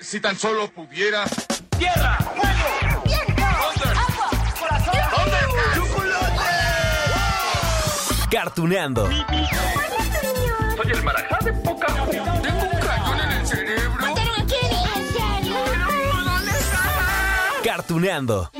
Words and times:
Si 0.00 0.20
tan 0.20 0.38
solo 0.38 0.70
pudiera. 0.70 1.24
¡Tierra! 1.78 2.18
¡Fuego! 2.18 3.02
¿Dónde? 3.04 3.88
¡Agua! 3.98 4.30
¡Corazón! 4.58 4.94
¡Chocolate! 5.74 6.40
Cartuneando. 8.30 9.08
Soy 9.08 10.90
el 10.92 11.02
marajá 11.02 11.38
de 11.44 11.52
poca 11.52 11.86
Tengo 11.86 12.62
un 12.62 12.80
cañón 12.80 13.20
en 13.20 13.30
el 13.32 13.46
cerebro. 13.46 14.00
¿Mataron 14.00 14.40
a 14.40 14.46
Kenny? 14.46 14.84
¿En 14.96 15.12
serio? 15.12 15.56
¿Dónde 16.24 16.52
está? 16.52 16.82
Cartuneando. 17.64 18.50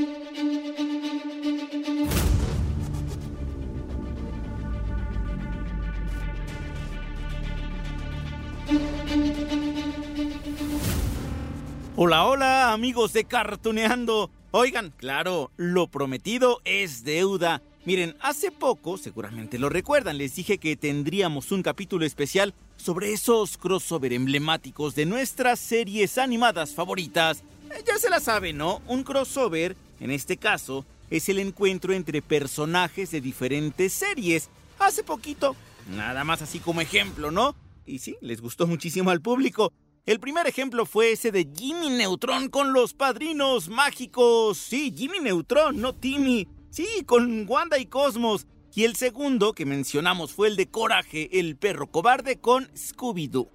Hola, 11.97 12.27
hola, 12.27 12.73
amigos 12.73 13.13
de 13.13 13.25
Cartuneando. 13.25 14.29
Oigan, 14.51 14.93
claro, 14.97 15.53
lo 15.57 15.87
prometido 15.87 16.61
es 16.65 17.05
deuda. 17.05 17.63
Miren, 17.85 18.17
hace 18.21 18.51
poco, 18.51 18.99
seguramente 18.99 19.59
lo 19.61 19.69
recuerdan, 19.69 20.19
les 20.19 20.35
dije 20.35 20.59
que 20.59 20.77
tendríamos 20.77 21.53
un 21.53 21.63
capítulo 21.63 22.05
especial 22.05 22.53
sobre 22.77 23.13
esos 23.13 23.57
crossover 23.59 24.13
emblemáticos 24.13 24.97
de 24.97 25.07
nuestras 25.07 25.61
series 25.61 26.19
animadas 26.19 26.75
favoritas. 26.75 27.45
Eh, 27.71 27.85
Ya 27.87 27.97
se 27.99 28.11
la 28.11 28.19
saben, 28.19 28.57
¿no? 28.57 28.83
Un 28.89 29.05
crossover, 29.05 29.77
en 30.01 30.11
este 30.11 30.37
caso, 30.37 30.85
es 31.11 31.29
el 31.29 31.39
encuentro 31.39 31.93
entre 31.93 32.23
personajes 32.23 33.13
de 33.13 33.21
diferentes 33.21 33.93
series. 33.93 34.49
Hace 34.81 35.05
poquito, 35.05 35.55
nada 35.91 36.25
más 36.25 36.43
así 36.43 36.59
como 36.59 36.81
ejemplo, 36.81 37.31
¿no? 37.31 37.55
Y 37.87 38.01
sí, 38.01 38.17
les 38.21 38.41
gustó 38.41 38.67
muchísimo 38.67 39.11
al 39.11 39.21
público. 39.21 39.73
El 40.07 40.21
primer 40.21 40.47
ejemplo 40.47 40.85
fue 40.85 41.13
ese 41.13 41.33
de 41.33 41.49
Jimmy 41.57 41.89
Neutron 41.89 42.51
con 42.51 42.75
los 42.75 42.93
padrinos 42.93 43.71
mágicos. 43.71 44.59
Sí, 44.59 44.93
Jimmy 44.95 45.21
Neutron, 45.21 45.81
no 45.81 45.95
Timmy. 45.95 46.47
Sí, 46.69 46.87
con 47.07 47.49
Wanda 47.49 47.79
y 47.79 47.87
Cosmos. 47.87 48.47
Y 48.75 48.85
el 48.85 48.97
segundo 48.97 49.55
que 49.55 49.65
mencionamos 49.65 50.35
fue 50.35 50.49
el 50.49 50.57
de 50.57 50.69
Coraje, 50.69 51.41
el 51.41 51.57
perro 51.57 51.87
cobarde 51.87 52.39
con 52.39 52.69
Scooby-Doo. 52.75 53.49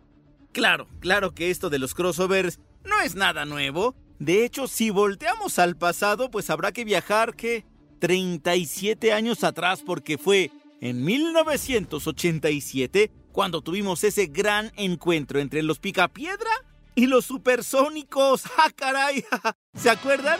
Claro, 0.51 0.87
claro 0.99 1.35
que 1.35 1.51
esto 1.51 1.69
de 1.69 1.77
los 1.77 1.93
crossovers 1.93 2.59
no 2.83 2.99
es 2.99 3.13
nada 3.13 3.45
nuevo. 3.45 3.93
De 4.17 4.43
hecho, 4.43 4.67
si 4.67 4.89
volteamos 4.89 5.59
al 5.59 5.77
pasado, 5.77 6.31
pues 6.31 6.49
habrá 6.49 6.71
que 6.71 6.83
viajar, 6.83 7.35
¿qué? 7.35 7.63
37 7.99 9.13
años 9.13 9.43
atrás, 9.43 9.83
porque 9.85 10.17
fue 10.17 10.49
en 10.81 11.05
1987 11.05 13.11
cuando 13.39 13.61
tuvimos 13.61 14.03
ese 14.03 14.25
gran 14.25 14.73
encuentro 14.75 15.39
entre 15.39 15.63
los 15.63 15.79
Picapiedra 15.79 16.51
y 16.93 17.05
los 17.05 17.23
Supersónicos. 17.23 18.43
¡Ah, 18.57 18.69
caray! 18.75 19.23
¿Se 19.81 19.89
acuerdan? 19.89 20.37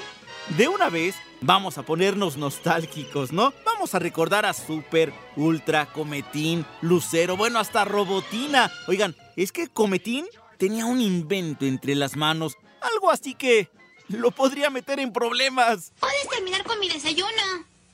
De 0.58 0.68
una 0.68 0.90
vez 0.90 1.16
vamos 1.40 1.78
a 1.78 1.84
ponernos 1.84 2.36
nostálgicos, 2.36 3.32
¿no? 3.32 3.54
Vamos 3.64 3.96
a 3.96 4.00
recordar 4.00 4.46
a 4.46 4.52
Super, 4.52 5.14
Ultra, 5.38 5.86
Cometín, 5.94 6.66
Lucero, 6.82 7.38
bueno, 7.38 7.60
hasta 7.60 7.86
Robotina. 7.86 8.70
Oigan, 8.90 9.16
es 9.38 9.54
que 9.54 9.70
Cometín 9.70 10.26
tenía 10.58 10.86
un 10.86 11.00
invento 11.00 11.66
entre 11.66 11.96
las 11.96 12.18
manos, 12.18 12.58
algo 12.82 13.12
así 13.12 13.34
que 13.34 13.70
lo 14.10 14.32
podría 14.32 14.70
meter 14.70 15.00
en 15.00 15.14
problemas. 15.14 15.94
¿Puedes 16.02 16.28
terminar 16.28 16.66
con 16.66 16.78
mi 16.82 16.90
desayuno? 16.90 17.30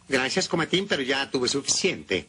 Gracias, 0.09 0.47
Cometín, 0.47 0.87
pero 0.87 1.03
ya 1.03 1.29
tuve 1.29 1.47
suficiente. 1.47 2.27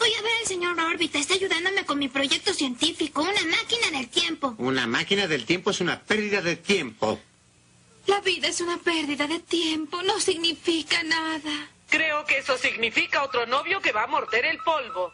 Voy 0.00 0.14
a 0.18 0.22
ver 0.22 0.32
al 0.40 0.46
señor 0.46 0.80
órbita. 0.80 1.18
Está 1.18 1.34
ayudándome 1.34 1.84
con 1.84 1.98
mi 1.98 2.08
proyecto 2.08 2.54
científico, 2.54 3.20
una 3.20 3.44
máquina 3.44 3.90
del 3.92 4.08
tiempo. 4.08 4.54
Una 4.56 4.86
máquina 4.86 5.26
del 5.26 5.44
tiempo 5.44 5.70
es 5.70 5.80
una 5.82 6.00
pérdida 6.00 6.40
de 6.40 6.56
tiempo. 6.56 7.20
La 8.06 8.20
vida 8.20 8.48
es 8.48 8.62
una 8.62 8.78
pérdida 8.78 9.26
de 9.26 9.40
tiempo, 9.40 10.02
no 10.02 10.18
significa 10.18 11.02
nada. 11.02 11.68
Creo 11.90 12.24
que 12.24 12.38
eso 12.38 12.56
significa 12.56 13.22
otro 13.22 13.44
novio 13.44 13.80
que 13.82 13.92
va 13.92 14.04
a 14.04 14.06
morder 14.06 14.46
el 14.46 14.58
polvo. 14.58 15.12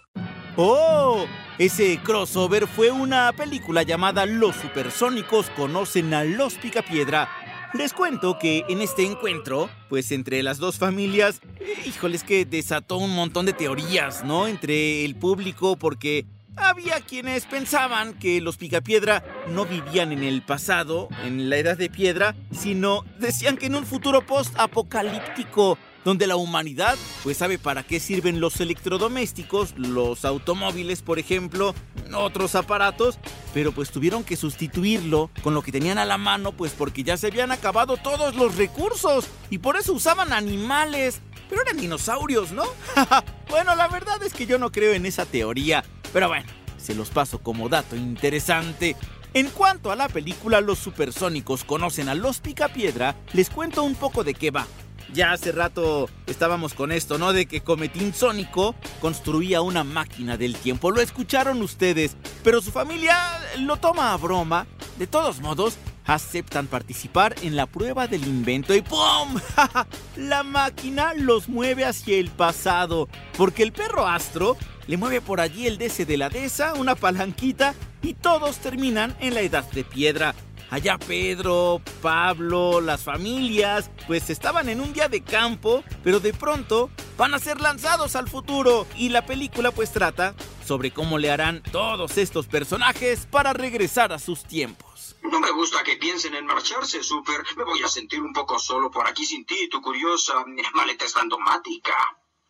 ¡Oh! 0.57 1.27
Ese 1.59 1.99
crossover 2.03 2.69
fue 2.69 2.93
una 2.93 3.33
película 3.33 3.83
llamada 3.83 4.25
Los 4.25 4.55
Supersónicos 4.57 5.51
conocen 5.51 6.15
a 6.15 6.23
los 6.23 6.55
Picapiedra. 6.55 7.46
Les 7.77 7.93
cuento 7.93 8.39
que 8.39 8.65
en 8.69 8.81
este 8.81 9.05
encuentro, 9.05 9.69
pues 9.91 10.11
entre 10.11 10.43
las 10.43 10.57
dos 10.57 10.79
familias, 10.79 11.43
híjoles 11.85 12.25
que 12.25 12.47
desató 12.47 12.97
un 12.97 13.15
montón 13.15 13.45
de 13.45 13.53
teorías, 13.53 14.25
¿no? 14.25 14.47
Entre 14.47 15.05
el 15.05 15.15
público 15.15 15.77
porque 15.77 16.25
había 16.57 17.01
quienes 17.03 17.45
pensaban 17.45 18.15
que 18.15 18.41
los 18.41 18.57
Picapiedra 18.57 19.23
no 19.49 19.67
vivían 19.67 20.13
en 20.13 20.23
el 20.23 20.41
pasado, 20.43 21.09
en 21.23 21.51
la 21.51 21.59
edad 21.59 21.77
de 21.77 21.91
piedra, 21.91 22.35
sino 22.51 23.05
decían 23.19 23.59
que 23.59 23.67
en 23.67 23.75
un 23.75 23.85
futuro 23.85 24.25
post-apocalíptico 24.25 25.77
donde 26.07 26.29
la 26.29 26.37
humanidad 26.37 26.97
pues 27.25 27.39
sabe 27.39 27.59
para 27.59 27.83
qué 27.83 27.99
sirven 27.99 28.39
los 28.39 28.61
electrodomésticos, 28.61 29.77
los 29.77 30.25
automóviles 30.25 31.03
por 31.03 31.19
ejemplo, 31.19 31.75
otros 32.15 32.55
aparatos, 32.55 33.19
pero 33.53 33.73
pues 33.73 33.91
tuvieron 33.91 34.23
que 34.23 34.37
sustituirlo 34.37 35.33
con 35.43 35.53
lo 35.53 35.63
que 35.63 35.73
tenían 35.73 35.99
a 35.99 36.05
la 36.05 36.17
mano 36.17 36.53
pues 36.53 36.71
porque 36.79 37.03
ya 37.03 37.17
se 37.17 37.27
habían 37.27 37.51
acabado 37.51 37.97
todos 37.97 38.37
los 38.37 38.55
recursos 38.55 39.27
y 39.51 39.59
por 39.59 39.77
eso 39.77 39.95
usaban 39.95 40.33
animales, 40.33 41.23
pero 41.51 41.63
eran 41.63 41.77
dinosaurios, 41.77 42.53
¿no? 42.53 42.63
bueno, 43.51 43.75
la 43.75 43.89
verdad 43.89 44.23
es 44.23 44.33
que 44.33 44.47
yo 44.47 44.61
no 44.61 44.71
creo 44.71 44.93
en 44.93 45.07
esa 45.07 45.27
teoría, 45.27 45.83
pero 46.13 46.29
bueno, 46.29 46.47
se 46.79 46.95
los 46.95 47.11
paso 47.11 47.41
como 47.41 47.69
dato 47.69 47.97
interesante. 47.97 48.95
En 49.35 49.49
cuanto 49.49 49.91
a 49.91 49.97
la 49.97 50.09
película 50.09 50.61
Los 50.61 50.79
Supersónicos 50.79 51.65
conocen 51.65 52.09
a 52.09 52.15
los 52.15 52.39
Picapiedra, 52.39 53.17
les 53.33 53.51
cuento 53.51 53.83
un 53.83 53.97
poco 53.97 54.23
de 54.23 54.35
qué 54.35 54.53
va. 54.53 54.69
Ya 55.13 55.33
hace 55.33 55.53
rato 55.53 56.09
estábamos 56.27 56.75
con 56.75 56.93
esto, 56.93 57.19
¿no? 57.19 57.33
De 57.33 57.47
que 57.47 57.61
Cometín 57.61 58.13
Sónico 58.13 58.75
construía 59.01 59.61
una 59.61 59.85
máquina 59.85 60.37
del 60.37 60.57
tiempo. 60.57 60.91
Lo 60.91 61.01
escucharon 61.01 61.63
ustedes, 61.63 62.17
pero 62.43 62.61
su 62.61 62.71
familia 62.71 63.17
lo 63.61 63.77
toma 63.77 64.13
a 64.13 64.17
broma. 64.17 64.67
De 64.99 65.07
todos 65.07 65.41
modos, 65.41 65.77
aceptan 66.07 66.67
participar 66.67 67.35
en 67.43 67.57
la 67.57 67.67
prueba 67.67 68.07
del 68.07 68.27
invento 68.27 68.75
y 68.75 68.83
¡pum! 68.83 69.41
la 70.17 70.43
máquina 70.43 71.13
los 71.15 71.49
mueve 71.49 71.85
hacia 71.85 72.17
el 72.17 72.31
pasado, 72.31 73.09
porque 73.37 73.63
el 73.63 73.73
perro 73.73 74.07
astro 74.07 74.57
le 74.87 74.97
mueve 74.97 75.21
por 75.21 75.41
allí 75.41 75.67
el 75.67 75.79
DC 75.79 76.07
de 76.07 76.17
la 76.17 76.29
dehesa, 76.29 76.75
una 76.75 76.95
palanquita, 76.95 77.75
y 78.03 78.15
todos 78.15 78.59
terminan 78.59 79.17
en 79.21 79.35
la 79.35 79.41
edad 79.41 79.65
de 79.73 79.85
piedra. 79.85 80.35
Allá 80.71 80.99
Pedro, 80.99 81.81
Pablo, 82.03 82.81
las 82.81 83.05
familias, 83.05 83.91
pues 84.07 84.31
estaban 84.31 84.69
en 84.69 84.81
un 84.81 84.93
día 84.93 85.09
de 85.09 85.23
campo, 85.23 85.85
pero 86.03 86.21
de 86.21 86.33
pronto 86.33 86.91
van 87.17 87.35
a 87.35 87.39
ser 87.39 87.61
lanzados 87.61 88.17
al 88.17 88.29
futuro. 88.29 88.87
Y 88.97 89.11
la 89.11 89.25
película 89.25 89.71
pues 89.71 89.93
trata 89.93 90.35
sobre 90.65 90.91
cómo 90.91 91.19
le 91.19 91.31
harán 91.31 91.63
todos 91.71 92.19
estos 92.19 92.47
personajes 92.47 93.27
para 93.31 93.53
regresar 93.53 94.13
a 94.13 94.19
sus 94.19 94.45
tiempos. 94.45 95.17
No 95.23 95.41
me 95.41 95.51
gusta 95.53 95.83
que 95.83 95.97
piensen 95.97 96.35
en 96.35 96.47
marcharse, 96.47 97.03
Super. 97.03 97.43
Me 97.57 97.65
voy 97.65 97.83
a 97.83 97.89
sentir 97.89 98.21
un 98.21 98.33
poco 98.33 98.59
solo 98.59 98.91
por 98.91 99.07
aquí 99.09 99.25
sin 99.25 99.45
ti 99.45 99.69
tu 99.69 99.81
curiosa 99.81 100.45
maleta 100.75 101.05
randomática. 101.15 101.95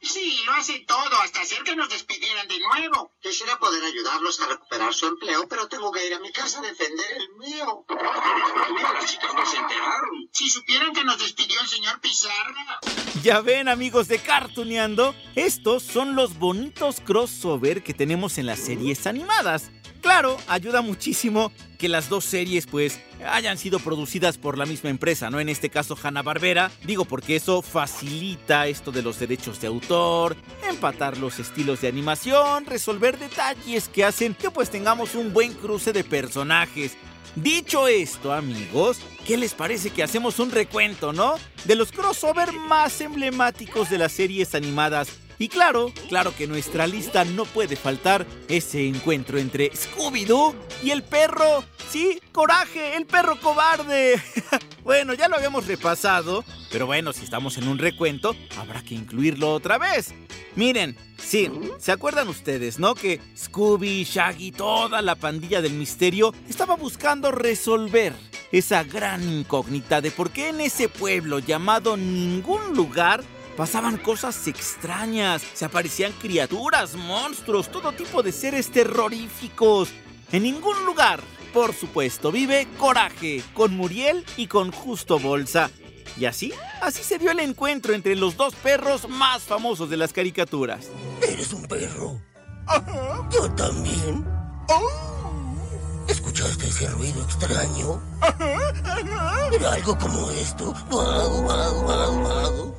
Sí, 0.06 0.41
lo 0.47 0.53
hace 0.53 0.81
todo, 0.87 1.20
hasta 1.23 1.41
hacer 1.41 1.62
que 1.64 1.75
nos 1.75 1.88
despidieran 1.88 2.47
de 2.47 2.61
nuevo. 2.61 3.12
Quisiera 3.20 3.58
poder 3.58 3.82
ayudarlos 3.82 4.41
a 4.41 4.47
recuperar 4.47 4.94
su 4.94 5.06
empleo, 5.06 5.49
pero 5.49 5.67
tengo 5.69 5.91
que 5.91 6.06
ir 6.06 6.14
a 6.14 6.20
mi 6.20 6.31
casa 6.31 6.61
a 6.61 6.62
defender 6.62 7.06
el 7.17 7.29
mío. 7.37 7.85
Las 7.88 9.11
chicas 9.11 9.35
no 9.35 9.44
se 9.44 9.56
enteraron. 9.56 10.29
Si 10.32 10.49
supieran 10.49 10.93
que 10.93 11.05
nos 11.05 11.19
despidió 11.19 11.61
el 11.61 11.67
señor 11.67 12.00
Pizarra. 12.00 12.81
Ya 13.23 13.41
ven 13.41 13.69
amigos 13.69 14.06
de 14.06 14.20
Cartuneando, 14.20 15.14
estos 15.35 15.82
son 15.82 16.14
los 16.14 16.38
bonitos 16.38 17.00
crossover 17.00 17.82
que 17.82 17.93
tenemos 17.93 18.38
en 18.38 18.47
las 18.47 18.61
series 18.61 19.06
animadas. 19.06 19.70
Claro, 20.06 20.37
ayuda 20.47 20.82
muchísimo 20.82 21.50
que 21.79 21.88
las 21.88 22.08
dos 22.08 22.25
series 22.25 22.69
pues 22.69 23.00
hayan 23.29 23.58
sido 23.58 23.81
producidas 23.81 24.38
por 24.38 24.56
la 24.56 24.64
misma 24.64 24.88
empresa, 24.88 25.31
¿no? 25.31 25.41
En 25.41 25.49
este 25.49 25.69
caso 25.69 25.99
Hanna-Barbera, 26.00 26.70
digo 26.85 27.06
porque 27.06 27.35
eso 27.35 27.61
facilita 27.61 28.69
esto 28.69 28.93
de 28.93 29.03
los 29.03 29.19
derechos 29.19 29.61
de 29.61 29.67
autor, 29.67 30.37
empatar 30.70 31.19
los 31.19 31.41
estilos 31.41 31.81
de 31.81 31.88
animación, 31.88 32.67
resolver 32.67 33.19
detalles 33.19 33.88
que 33.88 34.05
hacen 34.05 34.35
que 34.35 34.49
pues 34.49 34.70
tengamos 34.70 35.17
un 35.17 35.32
buen 35.32 35.53
cruce 35.55 35.93
de 35.93 36.05
personajes. 36.05 36.97
Dicho 37.35 37.88
esto, 37.88 38.32
amigos, 38.32 39.00
¿qué 39.26 39.37
les 39.37 39.55
parece 39.55 39.91
que 39.91 40.05
hacemos 40.05 40.38
un 40.38 40.53
recuento, 40.53 41.12
no? 41.12 41.35
De 41.64 41.75
los 41.75 41.91
crossover 41.91 42.53
más 42.53 43.00
emblemáticos 43.00 43.91
de 43.91 43.99
las 43.99 44.12
series 44.12 44.55
animadas. 44.55 45.08
Y 45.38 45.48
claro, 45.48 45.92
claro 46.08 46.34
que 46.34 46.46
nuestra 46.46 46.86
lista 46.86 47.24
no 47.24 47.44
puede 47.44 47.76
faltar 47.76 48.26
ese 48.48 48.86
encuentro 48.86 49.38
entre 49.38 49.70
Scooby-Doo 49.72 50.54
y 50.82 50.90
el 50.90 51.02
perro. 51.02 51.64
Sí, 51.90 52.20
coraje, 52.32 52.96
el 52.96 53.06
perro 53.06 53.38
cobarde. 53.40 54.20
bueno, 54.82 55.14
ya 55.14 55.28
lo 55.28 55.36
habíamos 55.36 55.66
repasado, 55.66 56.44
pero 56.70 56.86
bueno, 56.86 57.12
si 57.12 57.24
estamos 57.24 57.58
en 57.58 57.68
un 57.68 57.78
recuento, 57.78 58.34
habrá 58.58 58.82
que 58.82 58.94
incluirlo 58.94 59.52
otra 59.52 59.78
vez. 59.78 60.14
Miren, 60.56 60.96
sí, 61.18 61.50
¿se 61.78 61.92
acuerdan 61.92 62.28
ustedes, 62.28 62.78
no? 62.78 62.94
Que 62.94 63.20
Scooby, 63.36 64.04
Shaggy, 64.04 64.52
toda 64.52 65.02
la 65.02 65.14
pandilla 65.14 65.60
del 65.60 65.74
misterio 65.74 66.32
estaba 66.48 66.76
buscando 66.76 67.30
resolver 67.30 68.14
esa 68.52 68.82
gran 68.84 69.22
incógnita 69.22 70.00
de 70.00 70.10
por 70.10 70.30
qué 70.30 70.48
en 70.48 70.62
ese 70.62 70.88
pueblo 70.88 71.40
llamado 71.40 71.98
ningún 71.98 72.74
lugar 72.74 73.22
pasaban 73.56 73.97
cosas 73.97 74.47
extrañas, 74.47 75.43
se 75.55 75.64
aparecían 75.64 76.12
criaturas, 76.12 76.94
monstruos, 76.94 77.70
todo 77.70 77.93
tipo 77.93 78.23
de 78.23 78.32
seres 78.32 78.70
terroríficos. 78.70 79.88
En 80.32 80.43
ningún 80.43 80.85
lugar, 80.85 81.20
por 81.53 81.75
supuesto, 81.75 82.31
vive 82.31 82.69
Coraje, 82.79 83.43
con 83.55 83.75
Muriel 83.76 84.25
y 84.37 84.47
con 84.47 84.70
Justo 84.73 85.19
Bolsa. 85.19 85.70
Y 86.19 86.25
así, 86.25 86.53
así 86.81 87.03
se 87.03 87.19
dio 87.19 87.31
el 87.31 87.41
encuentro 87.41 87.94
entre 87.94 88.17
los 88.17 88.37
dos 88.37 88.55
perros 88.55 89.08
más 89.08 89.43
famosos 89.43 89.91
de 89.91 89.97
las 89.97 90.12
caricaturas. 90.12 90.88
¿Eres 91.26 91.53
un 91.53 91.67
perro? 91.67 92.20
Ajá. 92.67 93.29
Yo 93.31 93.50
también. 93.53 94.25
Oh. 94.69 96.05
¿Escuchaste 96.08 96.69
ese 96.69 96.88
ruido 96.88 97.23
extraño? 97.23 98.00
Ajá, 98.20 99.49
Era 99.53 99.73
algo 99.73 99.99
como 99.99 100.31
esto. 100.31 100.75
Guau, 100.91 101.43
guau, 101.43 101.82
guau, 101.82 102.20
guau. 102.20 102.76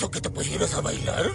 ¿Hizo 0.00 0.10
que 0.10 0.22
te 0.22 0.30
pusieras 0.30 0.72
a 0.72 0.80
bailar? 0.80 1.30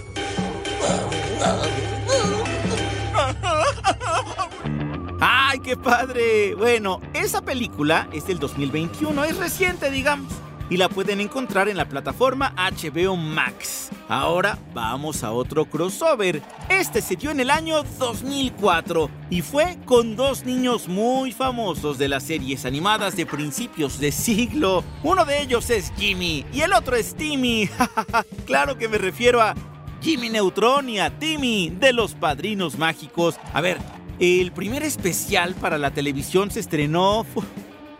¡Ay, 5.21 5.59
qué 5.59 5.77
padre! 5.77 6.55
Bueno, 6.55 6.99
esa 7.13 7.43
película 7.43 8.09
es 8.11 8.25
del 8.25 8.39
2021, 8.39 9.23
es 9.23 9.37
reciente, 9.37 9.91
digamos. 9.91 10.33
Y 10.71 10.77
la 10.77 10.89
pueden 10.89 11.21
encontrar 11.21 11.69
en 11.69 11.77
la 11.77 11.87
plataforma 11.87 12.55
HBO 12.57 13.15
Max. 13.15 13.74
Ahora 14.07 14.59
vamos 14.73 15.23
a 15.23 15.31
otro 15.31 15.65
crossover. 15.65 16.41
Este 16.69 17.01
se 17.01 17.15
dio 17.15 17.31
en 17.31 17.39
el 17.39 17.49
año 17.49 17.81
2004 17.97 19.09
y 19.31 19.41
fue 19.41 19.77
con 19.85 20.15
dos 20.15 20.45
niños 20.45 20.87
muy 20.87 21.31
famosos 21.31 21.97
de 21.97 22.07
las 22.07 22.23
series 22.23 22.65
animadas 22.65 23.15
de 23.15 23.25
principios 23.25 23.99
de 23.99 24.11
siglo. 24.11 24.83
Uno 25.03 25.25
de 25.25 25.41
ellos 25.41 25.71
es 25.71 25.91
Jimmy 25.97 26.45
y 26.53 26.61
el 26.61 26.73
otro 26.73 26.95
es 26.95 27.15
Timmy. 27.15 27.67
claro 28.45 28.77
que 28.77 28.87
me 28.87 28.99
refiero 28.99 29.41
a 29.41 29.55
Jimmy 30.01 30.29
Neutron 30.29 30.87
y 30.87 30.99
a 30.99 31.17
Timmy 31.17 31.71
de 31.71 31.91
los 31.91 32.13
Padrinos 32.13 32.77
Mágicos. 32.77 33.37
A 33.53 33.61
ver, 33.61 33.79
el 34.19 34.51
primer 34.51 34.83
especial 34.83 35.55
para 35.55 35.79
la 35.79 35.89
televisión 35.89 36.51
se 36.51 36.59
estrenó 36.59 37.25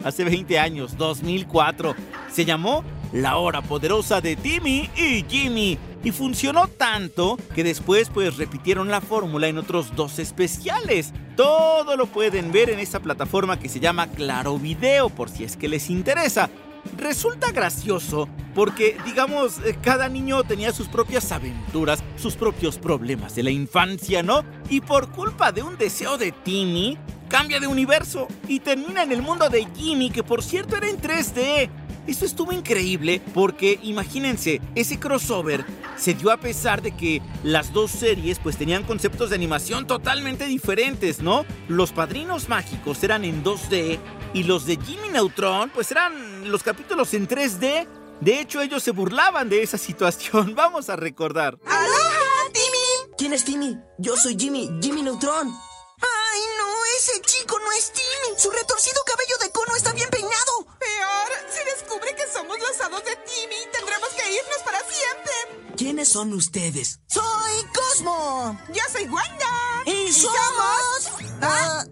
hace 0.03 0.23
20 0.23 0.59
años, 0.59 0.97
2004. 0.97 1.95
Se 2.31 2.45
llamó 2.45 2.83
La 3.11 3.37
Hora 3.37 3.63
Poderosa 3.63 4.21
de 4.21 4.35
Timmy 4.35 4.87
y 4.95 5.25
Jimmy. 5.27 5.79
Y 6.05 6.11
funcionó 6.11 6.67
tanto 6.67 7.35
que 7.55 7.63
después 7.63 8.11
pues 8.11 8.37
repitieron 8.37 8.89
la 8.89 9.01
fórmula 9.01 9.47
en 9.47 9.57
otros 9.57 9.95
dos 9.95 10.19
especiales. 10.19 11.11
Todo 11.35 11.97
lo 11.97 12.05
pueden 12.05 12.51
ver 12.51 12.69
en 12.69 12.77
esta 12.77 12.99
plataforma 12.99 13.59
que 13.59 13.69
se 13.69 13.79
llama 13.79 14.05
Claro 14.05 14.59
Video 14.59 15.09
por 15.09 15.31
si 15.31 15.43
es 15.43 15.57
que 15.57 15.67
les 15.67 15.89
interesa. 15.89 16.51
Resulta 16.95 17.51
gracioso 17.51 18.29
porque, 18.53 18.97
digamos, 19.03 19.57
eh, 19.65 19.75
cada 19.81 20.07
niño 20.07 20.43
tenía 20.43 20.71
sus 20.71 20.87
propias 20.87 21.31
aventuras, 21.31 22.03
sus 22.17 22.35
propios 22.35 22.77
problemas 22.77 23.33
de 23.33 23.41
la 23.41 23.49
infancia, 23.49 24.21
¿no? 24.21 24.45
Y 24.69 24.81
por 24.81 25.09
culpa 25.09 25.51
de 25.51 25.63
un 25.63 25.75
deseo 25.75 26.19
de 26.19 26.31
Timmy, 26.31 26.99
cambia 27.29 27.59
de 27.59 27.65
universo 27.65 28.27
y 28.47 28.59
termina 28.59 29.01
en 29.01 29.11
el 29.11 29.23
mundo 29.23 29.49
de 29.49 29.67
Jimmy, 29.75 30.11
que 30.11 30.21
por 30.21 30.43
cierto 30.43 30.77
era 30.77 30.87
en 30.87 31.01
3D. 31.01 31.69
Eso 32.07 32.25
estuvo 32.25 32.51
increíble 32.51 33.21
porque 33.33 33.79
imagínense, 33.81 34.61
ese 34.75 34.99
crossover 34.99 35.65
se 35.97 36.13
dio 36.13 36.31
a 36.31 36.37
pesar 36.37 36.81
de 36.81 36.95
que 36.95 37.21
las 37.43 37.73
dos 37.73 37.91
series 37.91 38.39
pues 38.39 38.57
tenían 38.57 38.83
conceptos 38.83 39.29
de 39.29 39.35
animación 39.35 39.87
totalmente 39.87 40.45
diferentes, 40.45 41.21
¿no? 41.21 41.45
Los 41.67 41.91
Padrinos 41.91 42.47
Mágicos 42.47 43.03
eran 43.03 43.25
en 43.25 43.43
2D 43.43 43.99
y 44.33 44.43
los 44.43 44.65
de 44.65 44.77
Jimmy 44.77 45.09
Neutron 45.09 45.69
pues 45.71 45.91
eran 45.91 46.49
los 46.51 46.61
capítulos 46.63 47.13
en 47.13 47.27
3D. 47.27 47.87
De 48.21 48.39
hecho, 48.39 48.61
ellos 48.61 48.83
se 48.83 48.91
burlaban 48.91 49.49
de 49.49 49.63
esa 49.63 49.77
situación. 49.79 50.55
Vamos 50.55 50.89
a 50.89 50.95
recordar. 50.95 51.57
¡Aloha, 51.65 52.51
Timmy! 52.53 53.15
¿Quién 53.17 53.33
es 53.33 53.43
Timmy? 53.43 53.77
Yo 53.97 54.15
soy 54.15 54.35
Jimmy, 54.39 54.69
Jimmy 54.81 55.01
Neutron. 55.01 55.47
¡Ay, 55.49 56.41
no! 56.59 56.65
Ese 56.97 57.19
chico 57.21 57.57
no 57.59 57.71
es 57.71 57.91
Timmy. 57.91 58.37
Su 58.37 58.51
retorcido 58.51 59.01
cabello 59.05 59.35
de 59.41 59.51
cono 59.51 59.75
está 59.75 59.91
bien 59.93 60.09
peinado. 60.09 60.74
Somos 62.45 62.59
los 62.59 62.81
hados 62.81 63.03
de 63.03 63.15
Timmy, 63.25 63.55
tendremos 63.71 64.09
que 64.09 64.23
irnos 64.29 64.61
para 64.63 64.77
siempre. 64.79 65.75
¿Quiénes 65.75 66.09
son 66.09 66.33
ustedes? 66.33 66.99
Soy 67.07 67.23
Cosmo. 67.73 68.57
Yo 68.69 68.81
soy 68.91 69.03
Wanda. 69.03 69.83
Y, 69.85 70.11
somos... 70.11 71.09
Ah, 71.41 71.83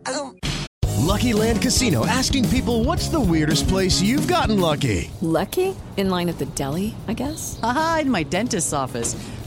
Lucky 1.00 1.34
Land 1.34 1.62
Casino 1.62 2.06
asking 2.06 2.48
people 2.50 2.84
what's 2.84 3.10
the 3.10 3.20
weirdest 3.20 3.68
place 3.68 4.02
you've 4.02 4.28
gotten 4.28 4.60
lucky? 4.60 5.12
Lucky? 5.22 5.76
In 5.98 6.10
line 6.10 6.30
at 6.30 6.38
the 6.38 6.46
deli, 6.56 6.96
I 7.08 7.14
guess? 7.14 7.60
Aha, 7.62 8.00
in 8.02 8.12
my 8.12 8.24
dentist's 8.24 8.74
office. 8.74 9.16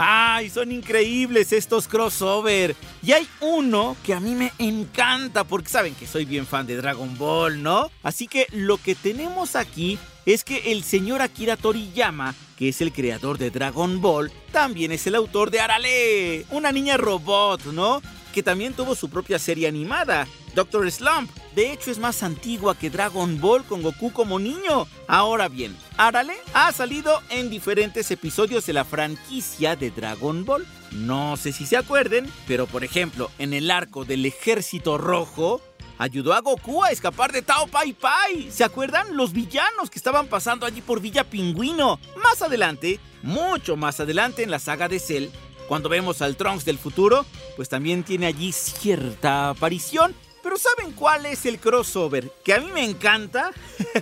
¡Ay, 0.00 0.48
son 0.48 0.70
increíbles 0.70 1.52
estos 1.52 1.88
crossover! 1.88 2.76
Y 3.02 3.10
hay 3.10 3.26
uno 3.40 3.96
que 4.04 4.14
a 4.14 4.20
mí 4.20 4.36
me 4.36 4.52
encanta 4.60 5.42
porque 5.42 5.68
saben 5.68 5.96
que 5.96 6.06
soy 6.06 6.24
bien 6.24 6.46
fan 6.46 6.68
de 6.68 6.76
Dragon 6.76 7.18
Ball, 7.18 7.60
¿no? 7.60 7.90
Así 8.04 8.28
que 8.28 8.46
lo 8.52 8.78
que 8.78 8.94
tenemos 8.94 9.56
aquí 9.56 9.98
es 10.24 10.44
que 10.44 10.70
el 10.70 10.84
señor 10.84 11.20
Akira 11.20 11.56
Toriyama, 11.56 12.36
que 12.56 12.68
es 12.68 12.80
el 12.80 12.92
creador 12.92 13.38
de 13.38 13.50
Dragon 13.50 14.00
Ball, 14.00 14.30
también 14.52 14.92
es 14.92 15.04
el 15.08 15.16
autor 15.16 15.50
de 15.50 15.58
Arale, 15.58 16.46
una 16.50 16.70
niña 16.70 16.96
robot, 16.96 17.64
¿no? 17.72 18.00
Que 18.32 18.44
también 18.44 18.74
tuvo 18.74 18.94
su 18.94 19.10
propia 19.10 19.40
serie 19.40 19.66
animada, 19.66 20.28
Doctor 20.58 20.90
Slump. 20.90 21.30
De 21.54 21.72
hecho, 21.72 21.92
es 21.92 22.00
más 22.00 22.24
antigua 22.24 22.76
que 22.76 22.90
Dragon 22.90 23.40
Ball 23.40 23.62
con 23.62 23.80
Goku 23.80 24.12
como 24.12 24.40
niño. 24.40 24.88
Ahora 25.06 25.46
bien, 25.46 25.76
Arale 25.96 26.34
ha 26.52 26.72
salido 26.72 27.22
en 27.30 27.48
diferentes 27.48 28.10
episodios 28.10 28.66
de 28.66 28.72
la 28.72 28.84
franquicia 28.84 29.76
de 29.76 29.92
Dragon 29.92 30.44
Ball. 30.44 30.66
No 30.90 31.36
sé 31.36 31.52
si 31.52 31.64
se 31.64 31.76
acuerden, 31.76 32.28
pero 32.48 32.66
por 32.66 32.82
ejemplo, 32.82 33.30
en 33.38 33.52
el 33.52 33.70
arco 33.70 34.04
del 34.04 34.26
Ejército 34.26 34.98
Rojo, 34.98 35.60
ayudó 35.96 36.32
a 36.32 36.40
Goku 36.40 36.82
a 36.82 36.90
escapar 36.90 37.30
de 37.30 37.42
Tao 37.42 37.68
Pai 37.68 37.92
Pai. 37.92 38.50
¿Se 38.50 38.64
acuerdan? 38.64 39.16
Los 39.16 39.32
villanos 39.32 39.90
que 39.90 40.00
estaban 40.00 40.26
pasando 40.26 40.66
allí 40.66 40.80
por 40.80 41.00
Villa 41.00 41.22
Pingüino. 41.22 42.00
Más 42.20 42.42
adelante, 42.42 42.98
mucho 43.22 43.76
más 43.76 44.00
adelante 44.00 44.42
en 44.42 44.50
la 44.50 44.58
saga 44.58 44.88
de 44.88 44.98
Cell, 44.98 45.28
cuando 45.68 45.88
vemos 45.88 46.20
al 46.20 46.34
Trunks 46.34 46.64
del 46.64 46.78
futuro, 46.78 47.26
pues 47.54 47.68
también 47.68 48.02
tiene 48.02 48.26
allí 48.26 48.50
cierta 48.50 49.50
aparición. 49.50 50.16
Pero 50.42 50.56
¿saben 50.56 50.92
cuál 50.92 51.26
es 51.26 51.46
el 51.46 51.58
crossover 51.58 52.30
que 52.44 52.54
a 52.54 52.60
mí 52.60 52.70
me 52.72 52.84
encanta? 52.84 53.50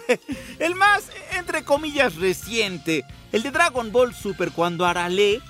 el 0.58 0.74
más, 0.74 1.10
entre 1.32 1.64
comillas, 1.64 2.16
reciente. 2.16 3.04
El 3.32 3.42
de 3.42 3.50
Dragon 3.50 3.90
Ball 3.92 4.14
Super 4.14 4.52
cuando 4.52 4.86
Arale 4.86 5.40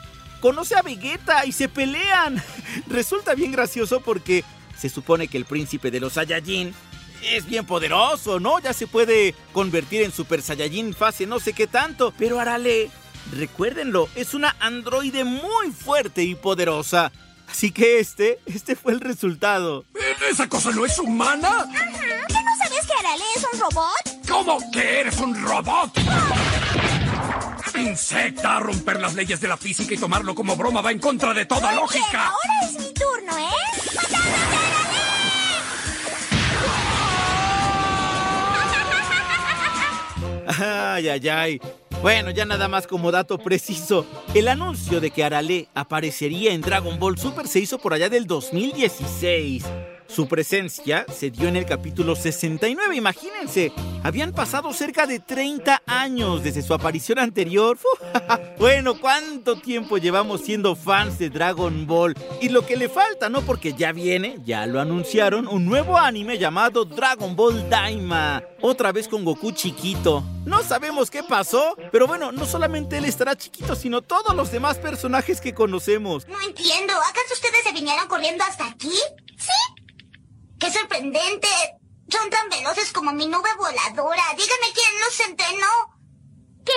conoce 0.40 0.75
a 0.75 0.83
Vegeta 0.83 1.45
y 1.45 1.52
se 1.52 1.69
pelean. 1.69 2.43
Resulta 2.87 3.35
bien 3.35 3.52
gracioso 3.52 4.00
porque 4.00 4.45
se 4.78 4.88
supone 4.88 5.28
que 5.28 5.38
el 5.38 5.45
príncipe 5.45 5.90
de 5.90 6.00
los 6.00 6.14
Saiyajin 6.14 6.75
es 7.23 7.47
bien 7.47 7.66
poderoso, 7.66 8.38
¿no? 8.38 8.61
Ya 8.61 8.73
se 8.73 8.87
puede 8.87 9.35
convertir 9.52 10.02
en 10.02 10.12
Super 10.12 10.43
Saiyajin 10.43 10.95
fase 10.95 11.26
no 11.26 11.40
sé 11.40 11.52
qué 11.52 11.66
tanto. 11.66 12.12
Pero 12.19 12.38
Arale, 12.38 12.90
recuérdenlo, 13.33 14.09
es 14.14 14.35
una 14.35 14.55
androide 14.61 15.25
muy 15.25 15.71
fuerte 15.73 16.23
y 16.23 16.35
poderosa. 16.35 17.11
Así 17.49 17.71
que 17.71 17.99
este, 18.00 18.38
este 18.47 18.76
fue 18.76 18.93
el 18.93 19.00
resultado. 19.00 19.85
¿Esa 20.31 20.49
cosa 20.49 20.71
no 20.71 20.85
es 20.85 20.99
humana? 20.99 21.49
Ajá. 21.49 21.91
¿Qué 22.29 22.35
no 22.35 22.57
sabías 22.65 22.87
que 22.87 22.93
Arale 22.99 23.25
es 23.37 23.47
un 23.53 23.61
robot? 23.61 24.29
¿Cómo 24.29 24.71
que 24.73 25.00
eres 25.00 25.19
un 25.19 25.43
robot? 25.43 25.91
Insecta, 27.76 28.59
romper 28.59 29.00
las 29.00 29.15
leyes 29.15 29.41
de 29.41 29.49
la 29.49 29.57
física 29.57 29.95
y 29.95 29.99
tomarlo 29.99 30.35
como 30.35 30.57
broma 30.57 30.81
va 30.81 30.91
en 30.91 30.99
contra 30.99 31.35
de 31.35 31.45
toda 31.47 31.73
lógica. 31.73 32.26
Ahora 32.26 32.55
es 32.65 32.73
mi 32.79 32.93
turno, 32.93 33.38
¿eh? 33.38 33.95
¡Matadme 33.95 34.76
Ay, 40.59 41.09
ay, 41.09 41.29
ay. 41.29 41.61
Bueno, 42.06 42.30
ya 42.30 42.44
nada 42.44 42.68
más 42.68 42.86
como 42.86 43.10
dato 43.10 43.36
preciso, 43.36 44.06
el 44.32 44.46
anuncio 44.46 45.00
de 45.00 45.10
que 45.10 45.25
Arale 45.25 45.66
aparecería 45.75 46.52
en 46.52 46.60
Dragon 46.60 47.00
Ball 47.00 47.18
Super 47.18 47.48
se 47.48 47.58
hizo 47.58 47.78
por 47.78 47.94
allá 47.94 48.08
del 48.08 48.28
2016. 48.28 49.64
Su 50.08 50.28
presencia 50.28 51.04
se 51.12 51.30
dio 51.30 51.48
en 51.48 51.56
el 51.56 51.66
capítulo 51.66 52.14
69, 52.16 52.96
imagínense. 52.96 53.72
Habían 54.02 54.32
pasado 54.32 54.72
cerca 54.72 55.06
de 55.06 55.18
30 55.18 55.82
años 55.86 56.44
desde 56.44 56.62
su 56.62 56.72
aparición 56.75 57.18
anterior. 57.18 57.76
bueno, 58.58 59.00
¿cuánto 59.00 59.56
tiempo 59.56 59.98
llevamos 59.98 60.42
siendo 60.42 60.76
fans 60.76 61.18
de 61.18 61.28
Dragon 61.28 61.86
Ball? 61.86 62.14
Y 62.40 62.48
lo 62.50 62.64
que 62.64 62.76
le 62.76 62.88
falta, 62.88 63.28
¿no? 63.28 63.42
Porque 63.42 63.75
ya 63.75 63.92
viene, 63.92 64.38
ya 64.44 64.66
lo 64.66 64.80
anunciaron, 64.80 65.48
un 65.48 65.66
nuevo 65.66 65.98
anime 65.98 66.38
llamado 66.38 66.84
Dragon 66.84 67.34
Ball 67.34 67.68
Daima. 67.68 68.42
Otra 68.60 68.92
vez 68.92 69.08
con 69.08 69.25
Goku 69.25 69.52
chiquito. 69.52 70.25
No 70.44 70.62
sabemos 70.62 71.10
qué 71.10 71.25
pasó, 71.25 71.76
pero 71.90 72.06
bueno, 72.06 72.30
no 72.30 72.46
solamente 72.46 72.98
él 72.98 73.04
estará 73.04 73.36
chiquito, 73.36 73.75
sino 73.75 74.02
todos 74.02 74.34
los 74.34 74.52
demás 74.52 74.78
personajes 74.78 75.40
que 75.40 75.52
conocemos. 75.52 76.26
No 76.28 76.40
entiendo. 76.42 76.92
¿Acaso 76.94 77.34
ustedes 77.34 77.64
se 77.64 77.72
vinieron 77.72 78.06
corriendo 78.06 78.44
hasta 78.44 78.66
aquí? 78.68 78.92
¡Qué 80.58 80.70
sorprendente! 80.70 81.48
Son 82.08 82.30
tan 82.30 82.48
veloces 82.48 82.92
como 82.92 83.12
mi 83.12 83.26
nube 83.26 83.50
voladora. 83.58 84.25
Dígame 84.36 84.72
quién 84.72 85.00
los 85.00 85.20
entrenó. 85.20 85.72
¿Qué? 86.64 86.72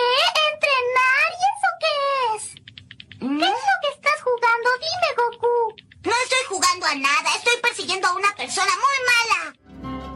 ¿Entrenar? 0.52 1.30
¿Y 1.32 1.44
eso 1.54 1.70
qué 1.80 2.36
es? 2.36 2.44
¿Qué 3.20 3.26
es 3.26 3.64
lo 3.70 3.76
que 3.82 3.96
estás 3.96 4.22
jugando? 4.22 4.70
Dime, 4.80 5.10
Goku. 5.18 5.76
No 6.04 6.16
estoy 6.24 6.44
jugando 6.48 6.86
a 6.88 6.96
nada. 6.96 7.36
Estoy 7.36 7.58
persiguiendo 7.62 8.08
a 8.08 8.14
una 8.14 8.36
persona 8.36 8.72
muy 8.72 8.98
mala. 9.12 9.59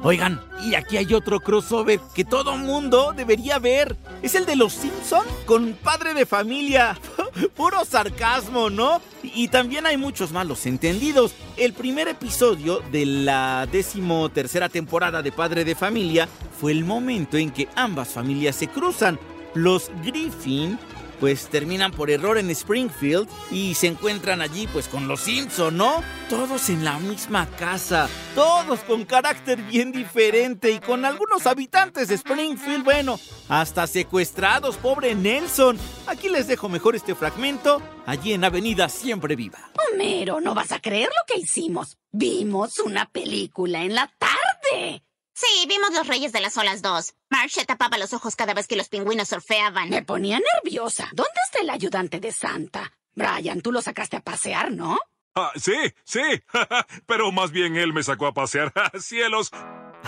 Oigan, 0.05 0.41
y 0.61 0.75
aquí 0.75 0.97
hay 0.97 1.13
otro 1.13 1.39
crossover 1.39 1.97
que 2.13 2.25
todo 2.25 2.57
mundo 2.57 3.13
debería 3.15 3.57
ver. 3.57 3.95
Es 4.21 4.35
el 4.35 4.45
de 4.45 4.57
los 4.57 4.73
Simpson 4.73 5.25
con 5.45 5.73
padre 5.81 6.13
de 6.13 6.25
familia. 6.25 6.99
Puro 7.55 7.85
sarcasmo, 7.85 8.69
¿no? 8.69 9.01
Y 9.23 9.47
también 9.47 9.85
hay 9.85 9.95
muchos 9.95 10.33
malos 10.33 10.65
entendidos. 10.65 11.33
El 11.55 11.71
primer 11.71 12.09
episodio 12.09 12.81
de 12.91 13.05
la 13.05 13.65
décimo 13.71 14.27
tercera 14.27 14.67
temporada 14.67 15.21
de 15.21 15.31
Padre 15.31 15.63
de 15.63 15.73
Familia 15.73 16.27
fue 16.59 16.73
el 16.73 16.83
momento 16.83 17.37
en 17.37 17.49
que 17.49 17.69
ambas 17.73 18.09
familias 18.09 18.57
se 18.57 18.67
cruzan. 18.67 19.17
Los 19.53 19.89
Griffin 20.03 20.77
pues 21.23 21.47
terminan 21.47 21.93
por 21.93 22.11
error 22.11 22.37
en 22.37 22.49
Springfield 22.49 23.29
y 23.49 23.75
se 23.75 23.87
encuentran 23.87 24.41
allí 24.41 24.67
pues 24.67 24.89
con 24.89 25.07
los 25.07 25.21
Simpson, 25.21 25.77
¿no? 25.77 26.03
Todos 26.29 26.69
en 26.69 26.83
la 26.83 26.99
misma 26.99 27.47
casa, 27.51 28.09
todos 28.35 28.81
con 28.81 29.05
carácter 29.05 29.61
bien 29.61 29.93
diferente 29.93 30.71
y 30.71 30.81
con 30.81 31.05
algunos 31.05 31.47
habitantes 31.47 32.09
de 32.09 32.15
Springfield, 32.15 32.83
bueno, 32.83 33.17
hasta 33.47 33.87
secuestrados, 33.87 34.75
pobre 34.75 35.15
Nelson. 35.15 35.77
Aquí 36.07 36.27
les 36.27 36.47
dejo 36.47 36.67
mejor 36.67 36.93
este 36.93 37.15
fragmento, 37.15 37.81
allí 38.05 38.33
en 38.33 38.43
Avenida 38.43 38.89
Siempre 38.89 39.37
Viva. 39.37 39.71
Homero, 39.93 40.41
no 40.41 40.53
vas 40.53 40.73
a 40.73 40.81
creer 40.81 41.07
lo 41.07 41.33
que 41.33 41.39
hicimos. 41.39 41.97
Vimos 42.11 42.79
una 42.79 43.09
película 43.09 43.85
en 43.85 43.95
la 43.95 44.11
tarde. 44.19 45.05
Sí, 45.33 45.65
vimos 45.67 45.91
Los 45.93 46.07
Reyes 46.07 46.31
de 46.31 46.41
las 46.41 46.55
Olas 46.57 46.83
2. 46.83 47.13
Marsh 47.31 47.53
se 47.53 47.65
tapaba 47.65 47.97
los 47.97 48.13
ojos 48.13 48.35
cada 48.35 48.53
vez 48.53 48.67
que 48.67 48.75
los 48.75 48.87
pingüinos 48.87 49.29
surfeaban. 49.29 49.89
Me 49.89 50.03
ponía 50.03 50.39
nerviosa. 50.39 51.09
¿Dónde 51.13 51.39
está 51.45 51.59
el 51.61 51.71
ayudante 51.71 52.19
de 52.19 52.31
Santa? 52.31 52.91
Brian, 53.15 53.61
tú 53.61 53.71
lo 53.71 53.81
sacaste 53.81 54.17
a 54.17 54.21
pasear, 54.21 54.71
¿no? 54.71 54.99
Ah, 55.33 55.51
sí, 55.55 55.75
sí. 56.03 56.21
Pero 57.07 57.31
más 57.31 57.51
bien 57.51 57.75
él 57.75 57.93
me 57.93 58.03
sacó 58.03 58.27
a 58.27 58.33
pasear. 58.33 58.71
¡Cielos! 58.99 59.49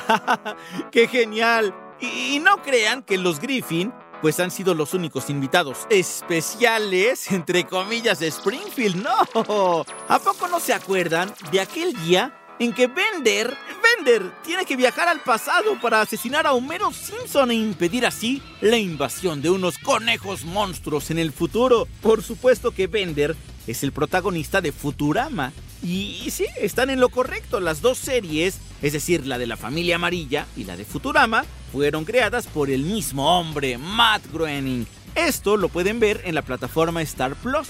¡Qué 0.91 1.07
genial! 1.07 1.73
Y, 1.99 2.35
y 2.35 2.39
no 2.39 2.61
crean 2.61 3.01
que 3.01 3.17
los 3.17 3.39
Griffin 3.39 3.91
pues 4.21 4.39
han 4.39 4.51
sido 4.51 4.73
los 4.73 4.93
únicos 4.93 5.29
invitados 5.29 5.85
especiales, 5.89 7.31
entre 7.31 7.65
comillas, 7.65 8.19
de 8.19 8.27
Springfield. 8.27 9.03
No, 9.03 9.85
¿a 10.07 10.19
poco 10.19 10.47
no 10.47 10.59
se 10.59 10.73
acuerdan 10.73 11.33
de 11.51 11.59
aquel 11.61 11.93
día 11.93 12.44
en 12.59 12.73
que 12.73 12.87
Bender, 12.87 13.55
Bender 13.83 14.31
tiene 14.43 14.65
que 14.65 14.75
viajar 14.75 15.07
al 15.07 15.21
pasado 15.21 15.79
para 15.81 16.01
asesinar 16.01 16.47
a 16.47 16.53
Homero 16.53 16.91
Simpson 16.91 17.51
e 17.51 17.55
impedir 17.55 18.05
así 18.05 18.41
la 18.61 18.77
invasión 18.77 19.41
de 19.41 19.49
unos 19.49 19.77
conejos 19.77 20.45
monstruos 20.45 21.11
en 21.11 21.19
el 21.19 21.31
futuro. 21.31 21.87
Por 22.01 22.23
supuesto 22.23 22.71
que 22.71 22.87
Bender 22.87 23.35
es 23.67 23.83
el 23.83 23.91
protagonista 23.91 24.61
de 24.61 24.71
Futurama. 24.71 25.51
Y 25.83 26.29
sí, 26.31 26.45
están 26.59 26.89
en 26.89 26.99
lo 26.99 27.09
correcto. 27.09 27.59
Las 27.59 27.81
dos 27.81 27.97
series, 27.97 28.57
es 28.81 28.93
decir, 28.93 29.27
la 29.27 29.37
de 29.37 29.47
la 29.47 29.57
familia 29.57 29.97
amarilla 29.97 30.47
y 30.55 30.63
la 30.63 30.77
de 30.77 30.85
Futurama, 30.85 31.45
fueron 31.71 32.05
creadas 32.05 32.47
por 32.47 32.69
el 32.69 32.83
mismo 32.83 33.37
hombre, 33.37 33.77
Matt 33.77 34.23
Groening. 34.31 34.87
Esto 35.13 35.57
lo 35.57 35.69
pueden 35.69 35.99
ver 35.99 36.21
en 36.25 36.35
la 36.35 36.41
plataforma 36.41 37.01
Star 37.01 37.35
Plus. 37.35 37.67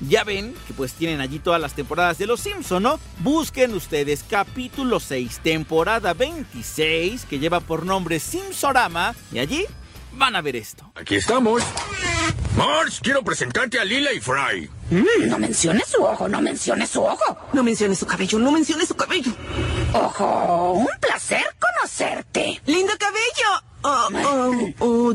Ya 0.00 0.24
ven 0.24 0.54
que 0.66 0.74
pues 0.74 0.92
tienen 0.92 1.20
allí 1.20 1.38
todas 1.40 1.60
las 1.60 1.74
temporadas 1.74 2.18
de 2.18 2.26
Los 2.26 2.40
Simpson, 2.40 2.82
¿no? 2.82 3.00
Busquen 3.18 3.74
ustedes 3.74 4.24
capítulo 4.28 5.00
6, 5.00 5.40
temporada 5.42 6.14
26, 6.14 7.24
que 7.24 7.38
lleva 7.38 7.60
por 7.60 7.84
nombre 7.84 8.20
Simpsorama, 8.20 9.14
y 9.32 9.40
allí 9.40 9.64
van 10.12 10.36
a 10.36 10.40
ver 10.40 10.56
esto. 10.56 10.90
Aquí 10.94 11.16
estamos. 11.16 11.62
Marge, 12.56 13.00
quiero 13.02 13.22
presentarte 13.22 13.78
a 13.78 13.84
Lila 13.84 14.12
y 14.12 14.20
Fry. 14.20 14.70
Mm, 14.90 15.28
no 15.28 15.38
menciones 15.38 15.86
su 15.88 16.02
ojo, 16.02 16.28
no 16.28 16.40
menciones 16.40 16.90
su 16.90 17.02
ojo. 17.02 17.36
No 17.52 17.62
menciones 17.62 17.98
su 17.98 18.06
cabello, 18.06 18.38
no 18.38 18.50
menciones 18.50 18.88
su 18.88 18.96
cabello. 18.96 19.32
Ojo, 19.92 20.72
un 20.72 20.88
placer 21.00 21.44
conocerte. 21.58 22.60
¡Lindo 22.66 22.92
cabello! 22.98 23.67
Oh, 23.82 24.08
oh, 24.12 24.72
oh, 24.80 25.14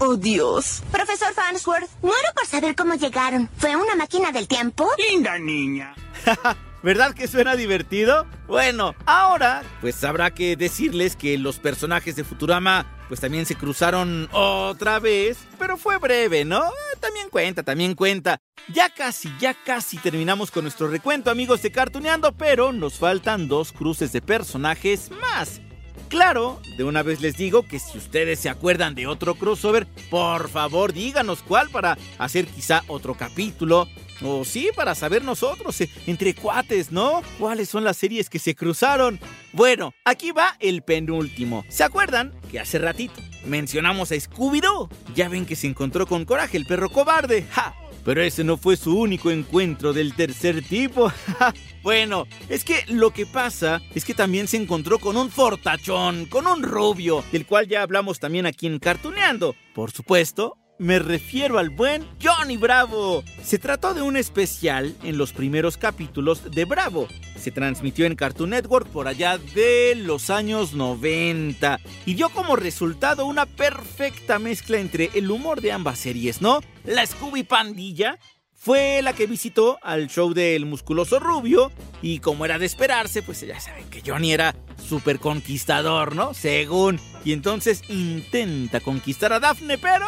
oh, 0.00 0.16
Dios. 0.16 0.82
Profesor 0.92 1.32
Farnsworth, 1.34 1.90
muero 2.00 2.28
por 2.34 2.46
saber 2.46 2.76
cómo 2.76 2.94
llegaron. 2.94 3.48
¿Fue 3.58 3.74
una 3.74 3.96
máquina 3.96 4.30
del 4.30 4.46
tiempo? 4.46 4.88
Linda 5.10 5.38
niña. 5.38 5.94
¿Verdad 6.82 7.14
que 7.14 7.26
suena 7.26 7.56
divertido? 7.56 8.26
Bueno, 8.46 8.94
ahora 9.06 9.62
pues 9.80 10.04
habrá 10.04 10.32
que 10.32 10.54
decirles 10.54 11.16
que 11.16 11.38
los 11.38 11.58
personajes 11.58 12.14
de 12.14 12.24
Futurama 12.24 12.86
pues 13.08 13.20
también 13.20 13.46
se 13.46 13.56
cruzaron 13.56 14.28
otra 14.32 14.98
vez, 14.98 15.38
pero 15.58 15.78
fue 15.78 15.96
breve, 15.96 16.44
¿no? 16.44 16.62
También 17.00 17.30
cuenta, 17.30 17.62
también 17.62 17.94
cuenta. 17.94 18.38
Ya 18.68 18.90
casi, 18.90 19.32
ya 19.40 19.54
casi 19.54 19.96
terminamos 19.96 20.50
con 20.50 20.64
nuestro 20.64 20.88
recuento, 20.88 21.30
amigos 21.30 21.62
de 21.62 21.72
Cartuneando, 21.72 22.32
pero 22.32 22.72
nos 22.72 22.98
faltan 22.98 23.48
dos 23.48 23.72
cruces 23.72 24.12
de 24.12 24.20
personajes 24.20 25.10
más. 25.10 25.62
Claro, 26.08 26.60
de 26.76 26.84
una 26.84 27.02
vez 27.02 27.20
les 27.20 27.36
digo 27.36 27.66
que 27.66 27.78
si 27.78 27.98
ustedes 27.98 28.38
se 28.38 28.48
acuerdan 28.48 28.94
de 28.94 29.06
otro 29.06 29.34
crossover, 29.34 29.86
por 30.10 30.48
favor 30.48 30.92
díganos 30.92 31.42
cuál 31.42 31.70
para 31.70 31.98
hacer 32.18 32.46
quizá 32.46 32.82
otro 32.86 33.14
capítulo. 33.14 33.88
O 34.22 34.44
sí, 34.44 34.70
para 34.76 34.94
saber 34.94 35.24
nosotros, 35.24 35.80
eh, 35.80 35.90
entre 36.06 36.34
cuates, 36.34 36.92
¿no? 36.92 37.22
¿Cuáles 37.38 37.68
son 37.68 37.82
las 37.82 37.96
series 37.96 38.30
que 38.30 38.38
se 38.38 38.54
cruzaron? 38.54 39.18
Bueno, 39.52 39.92
aquí 40.04 40.30
va 40.30 40.56
el 40.60 40.82
penúltimo. 40.82 41.64
¿Se 41.68 41.82
acuerdan 41.82 42.32
que 42.50 42.60
hace 42.60 42.78
ratito 42.78 43.20
mencionamos 43.44 44.12
a 44.12 44.14
Scooby-Doo? 44.14 44.88
Ya 45.16 45.28
ven 45.28 45.46
que 45.46 45.56
se 45.56 45.66
encontró 45.66 46.06
con 46.06 46.24
Coraje, 46.24 46.56
el 46.56 46.64
perro 46.64 46.90
cobarde. 46.90 47.44
¡Ja! 47.50 47.74
Pero 48.04 48.22
ese 48.22 48.44
no 48.44 48.56
fue 48.56 48.76
su 48.76 48.98
único 48.98 49.30
encuentro 49.30 49.92
del 49.92 50.14
tercer 50.14 50.62
tipo. 50.62 51.10
bueno, 51.82 52.26
es 52.48 52.64
que 52.64 52.84
lo 52.88 53.10
que 53.10 53.26
pasa 53.26 53.80
es 53.94 54.04
que 54.04 54.14
también 54.14 54.46
se 54.46 54.58
encontró 54.58 54.98
con 54.98 55.16
un 55.16 55.30
fortachón, 55.30 56.26
con 56.26 56.46
un 56.46 56.62
rubio, 56.62 57.24
del 57.32 57.46
cual 57.46 57.66
ya 57.66 57.82
hablamos 57.82 58.20
también 58.20 58.46
aquí 58.46 58.66
en 58.66 58.78
Cartuneando. 58.78 59.54
Por 59.74 59.90
supuesto, 59.90 60.58
me 60.78 60.98
refiero 60.98 61.58
al 61.58 61.70
buen 61.70 62.06
Johnny 62.22 62.56
Bravo. 62.56 63.22
Se 63.42 63.58
trató 63.58 63.94
de 63.94 64.02
un 64.02 64.16
especial 64.16 64.94
en 65.02 65.18
los 65.18 65.32
primeros 65.32 65.76
capítulos 65.76 66.50
de 66.50 66.64
Bravo. 66.64 67.08
Se 67.38 67.50
transmitió 67.50 68.06
en 68.06 68.16
Cartoon 68.16 68.50
Network 68.50 68.88
por 68.88 69.08
allá 69.08 69.38
de 69.38 69.94
los 69.96 70.30
años 70.30 70.74
90 70.74 71.78
y 72.06 72.14
dio 72.14 72.28
como 72.30 72.56
resultado 72.56 73.26
una 73.26 73.46
perfecta 73.46 74.38
mezcla 74.38 74.78
entre 74.78 75.10
el 75.14 75.30
humor 75.30 75.60
de 75.60 75.72
ambas 75.72 75.98
series, 75.98 76.40
¿no? 76.40 76.60
La 76.84 77.06
Scooby 77.06 77.44
Pandilla 77.44 78.18
fue 78.52 79.02
la 79.02 79.12
que 79.12 79.26
visitó 79.26 79.78
al 79.82 80.08
show 80.08 80.32
del 80.32 80.64
musculoso 80.64 81.20
rubio 81.20 81.70
y 82.00 82.20
como 82.20 82.46
era 82.46 82.58
de 82.58 82.64
esperarse, 82.64 83.22
pues 83.22 83.40
ya 83.42 83.60
saben 83.60 83.90
que 83.90 84.02
Johnny 84.04 84.32
era 84.32 84.54
súper 84.88 85.18
conquistador, 85.18 86.16
¿no? 86.16 86.32
Según. 86.32 86.98
Y 87.26 87.32
entonces 87.32 87.82
intenta 87.90 88.80
conquistar 88.80 89.34
a 89.34 89.40
Daphne, 89.40 89.76
pero 89.76 90.06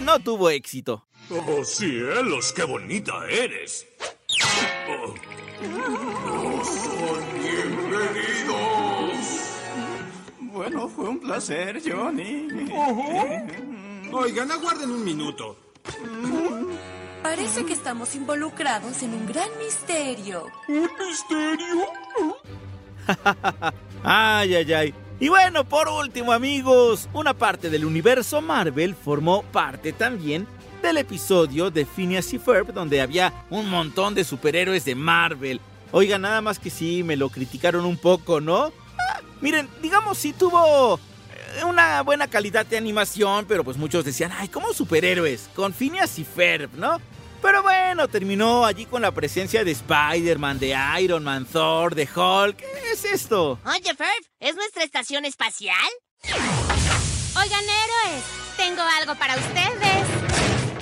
no, 0.00 0.18
tuvo 0.20 0.50
éxito. 0.50 1.06
Oh, 1.30 1.64
cielos, 1.64 2.52
qué 2.52 2.64
bonita 2.64 3.26
eres. 3.28 3.86
Oh. 4.88 5.14
Oh, 5.62 7.18
bienvenidos. 7.32 8.54
Bueno, 10.40 10.88
fue 10.88 11.08
un 11.08 11.20
placer, 11.20 11.80
Johnny. 11.84 12.48
Oigan, 14.12 14.52
aguarden 14.52 14.90
un 14.90 15.04
minuto. 15.04 15.56
Parece 17.22 17.64
que 17.64 17.72
estamos 17.72 18.14
involucrados 18.14 19.02
en 19.02 19.14
un 19.14 19.26
gran 19.26 19.48
misterio. 19.58 20.46
¿Un 20.68 20.90
misterio? 20.98 21.86
ay, 24.04 24.54
ay, 24.54 24.72
ay. 24.72 24.94
Y 25.20 25.28
bueno, 25.28 25.64
por 25.64 25.88
último, 25.88 26.32
amigos, 26.32 27.08
una 27.12 27.34
parte 27.34 27.70
del 27.70 27.84
universo 27.84 28.40
Marvel 28.40 28.96
formó 28.96 29.42
parte 29.44 29.92
también 29.92 30.46
del 30.82 30.98
episodio 30.98 31.70
de 31.70 31.86
Phineas 31.86 32.32
y 32.34 32.38
Ferb, 32.38 32.72
donde 32.72 33.00
había 33.00 33.32
un 33.48 33.70
montón 33.70 34.14
de 34.14 34.24
superhéroes 34.24 34.84
de 34.84 34.96
Marvel. 34.96 35.60
Oiga, 35.92 36.18
nada 36.18 36.40
más 36.40 36.58
que 36.58 36.68
sí, 36.68 37.04
me 37.04 37.16
lo 37.16 37.30
criticaron 37.30 37.84
un 37.84 37.96
poco, 37.96 38.40
¿no? 38.40 38.72
Ah, 38.98 39.20
miren, 39.40 39.68
digamos, 39.80 40.18
sí 40.18 40.32
tuvo 40.32 40.98
eh, 40.98 41.64
una 41.64 42.02
buena 42.02 42.26
calidad 42.26 42.66
de 42.66 42.76
animación, 42.76 43.44
pero 43.46 43.62
pues 43.62 43.76
muchos 43.76 44.04
decían, 44.04 44.32
ay, 44.36 44.48
¿cómo 44.48 44.72
superhéroes? 44.72 45.48
Con 45.54 45.72
Phineas 45.72 46.18
y 46.18 46.24
Ferb, 46.24 46.70
¿no? 46.74 47.00
Pero 47.44 47.62
bueno, 47.62 48.08
terminó 48.08 48.64
allí 48.64 48.86
con 48.86 49.02
la 49.02 49.10
presencia 49.12 49.64
de 49.64 49.72
Spider-Man, 49.72 50.58
de 50.58 50.74
Iron 51.02 51.22
Man, 51.22 51.44
Thor, 51.44 51.94
de 51.94 52.04
Hulk. 52.04 52.56
¿Qué 52.56 52.92
es 52.94 53.04
esto? 53.04 53.58
Oye, 53.66 53.94
Ferb, 53.94 54.24
¿es 54.40 54.56
nuestra 54.56 54.82
estación 54.82 55.26
espacial? 55.26 55.76
Oigan, 56.24 57.64
héroes, 57.64 58.24
tengo 58.56 58.80
algo 58.80 59.14
para 59.16 59.36
ustedes. 59.36 60.06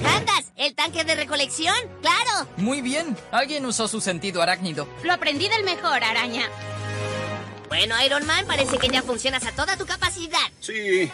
¿Andas? 0.07 0.52
¿El 0.54 0.76
tanque 0.76 1.02
de 1.02 1.16
recolección? 1.16 1.75
¡Claro! 2.00 2.49
Muy 2.59 2.81
bien. 2.81 3.16
Alguien 3.33 3.66
usó 3.66 3.88
su 3.88 4.00
sentido 4.00 4.40
arácnido. 4.40 4.87
Lo 5.02 5.14
aprendí 5.14 5.49
del 5.49 5.64
mejor, 5.64 6.04
araña. 6.04 6.49
Bueno, 7.66 8.00
Iron 8.04 8.25
Man, 8.25 8.47
parece 8.47 8.78
que 8.78 8.87
ya 8.87 9.02
funcionas 9.02 9.45
a 9.47 9.50
toda 9.50 9.76
tu 9.76 9.85
capacidad. 9.85 10.38
Sí, 10.61 11.11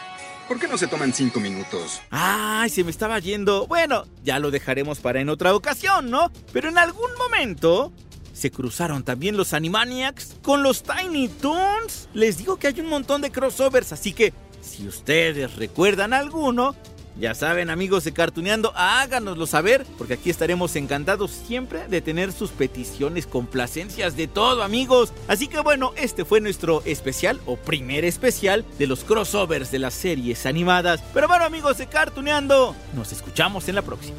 ¿Por 0.49 0.59
qué 0.59 0.67
no 0.67 0.78
se 0.78 0.87
toman 0.87 1.12
cinco 1.12 1.40
minutos? 1.40 2.00
Ay, 2.11 2.71
se 2.71 2.83
me 2.83 2.90
estaba 2.90 3.19
yendo. 3.19 3.67
Bueno, 3.67 4.07
ya 4.25 4.38
lo 4.38 4.50
dejaremos 4.50 4.99
para 4.99 5.21
en 5.21 5.28
otra 5.28 5.55
ocasión, 5.55 6.11
¿no? 6.11 6.33
Pero 6.55 6.71
en 6.71 6.78
algún 6.78 7.11
momento 7.19 7.93
se 8.33 8.50
cruzaron 8.50 9.02
también 9.02 9.37
los 9.37 9.52
Animaniacs 9.52 10.37
con 10.43 10.62
los 10.62 10.83
Tiny 10.83 11.28
Toons. 11.28 12.09
Les 12.14 12.38
digo 12.38 12.57
que 12.57 12.69
hay 12.69 12.81
un 12.81 12.87
montón 12.87 13.21
de 13.21 13.31
crossovers, 13.31 13.93
así 13.93 14.14
que 14.14 14.33
si 14.62 14.88
ustedes 14.88 15.57
recuerdan 15.57 16.14
alguno, 16.14 16.75
ya 17.19 17.35
saben, 17.35 17.71
amigos 17.71 18.05
de 18.05 18.13
Cartuneando, 18.13 18.73
háganoslo 18.77 19.47
saber, 19.47 19.85
porque 19.97 20.15
aquí 20.15 20.31
estaremos 20.31 20.77
encantados 20.77 21.31
siempre 21.31 21.89
de 21.89 22.01
tener 22.01 22.33
sus 22.33 22.51
peticiones, 22.51 23.27
complacencias, 23.27 24.17
de 24.17 24.29
todo, 24.29 24.63
amigos. 24.63 25.13
Así 25.27 25.49
que 25.49 25.61
bueno, 25.61 25.93
este 25.97 26.25
fue 26.25 26.41
nuestro 26.41 26.83
especial 26.85 27.41
o 27.47 27.57
primer 27.57 28.05
especial 28.05 28.65
de 28.79 28.87
los 28.87 29.05
crossovers 29.05 29.71
de 29.71 29.81
las 29.81 29.95
series 29.95 30.47
animadas. 30.47 31.03
Pero 31.13 31.29
bueno, 31.29 31.45
amigos 31.45 31.79
de 31.79 31.87
Cartuneando, 31.87 32.75
nos 32.95 33.13
escuchamos 33.13 33.69
en 33.69 33.75
la 33.75 33.83
próxima. 33.83 34.19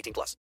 18 0.00 0.12
plus. 0.12 0.36